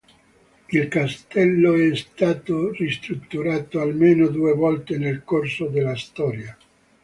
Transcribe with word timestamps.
Il 0.71 0.87
castello 0.87 1.75
è 1.75 1.93
stato 1.95 2.71
ristrutturato 2.71 3.79
almeno 3.81 4.29
due 4.29 4.55
volte 4.55 4.97
nel 4.97 5.23
corso 5.23 5.67
della 5.67 5.95
storia. 5.95 6.57